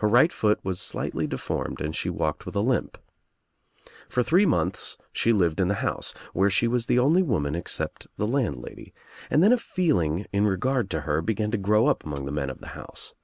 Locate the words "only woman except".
6.98-8.06